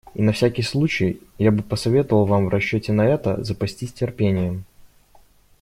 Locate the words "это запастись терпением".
3.05-4.65